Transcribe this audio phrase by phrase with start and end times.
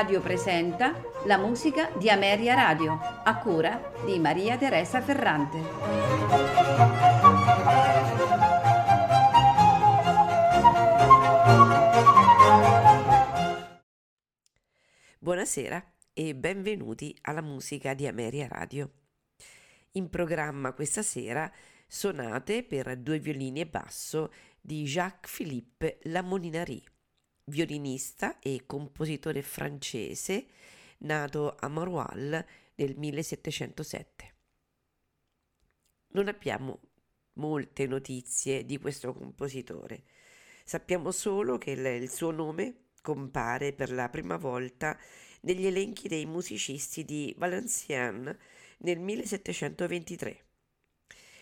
[0.00, 5.58] Radio presenta la musica di Ameria Radio, a cura di Maria Teresa Ferrante.
[15.18, 18.90] Buonasera e benvenuti alla musica di Ameria Radio.
[19.92, 21.52] In programma questa sera
[21.86, 24.32] sonate per due violini e basso
[24.62, 26.82] di Jacques-Philippe Lamoninari,
[27.50, 30.46] violinista e compositore francese
[30.98, 32.44] nato a Maroilles
[32.76, 34.34] nel 1707.
[36.12, 36.80] Non abbiamo
[37.34, 40.04] molte notizie di questo compositore.
[40.64, 44.98] Sappiamo solo che il, suo nome compare per la prima volta
[45.42, 48.36] negli elenchi dei musicisti di Valenciennes
[48.78, 50.44] nel 1723.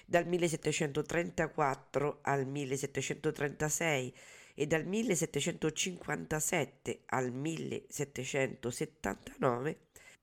[0.06, 4.14] Dal 1734 al 1736
[4.58, 9.78] e dal 1757 al 1779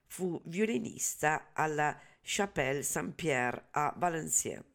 [0.08, 4.66] fu violinista alla Chapelle Saint-Pierre a Valenciennes.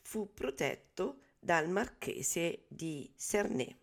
[0.00, 3.76] Fu protetto dal marchese di Cernay.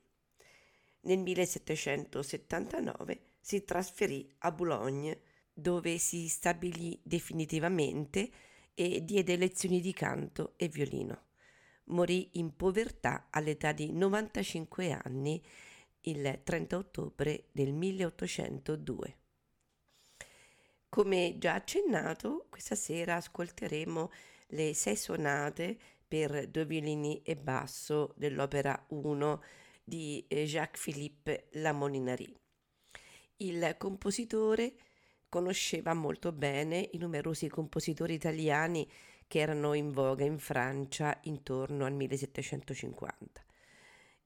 [1.03, 5.21] Nel 1779 si trasferì a Boulogne,
[5.53, 8.29] dove si stabilì definitivamente
[8.73, 11.24] e diede lezioni di canto e violino
[11.85, 15.41] morì in povertà all'età di 95 anni
[16.01, 19.17] il 30 ottobre del 1802.
[20.89, 24.11] Come già accennato, questa sera ascolteremo
[24.49, 25.77] le sei sonate
[26.07, 29.43] per due violini e basso dell'opera 1
[29.83, 32.33] di eh, Jacques-Philippe Lamoninari.
[33.37, 34.75] Il compositore
[35.27, 38.89] conosceva molto bene i numerosi compositori italiani
[39.27, 43.43] che erano in voga in Francia intorno al 1750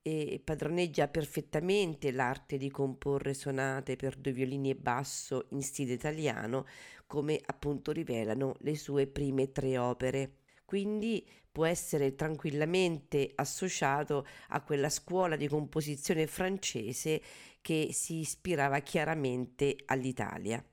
[0.01, 6.65] e padroneggia perfettamente l'arte di comporre sonate per due violini e basso in stile italiano,
[7.05, 10.38] come appunto rivelano le sue prime tre opere.
[10.65, 17.21] Quindi può essere tranquillamente associato a quella scuola di composizione francese
[17.61, 20.63] che si ispirava chiaramente all'Italia.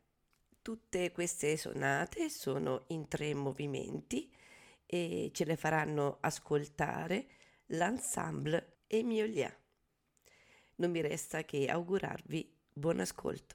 [0.66, 4.28] Tutte queste sonate sono in tre movimenti
[4.84, 7.28] e ce le faranno ascoltare
[7.66, 9.56] l'ensemble Emiolia.
[10.78, 13.54] Non mi resta che augurarvi buon ascolto.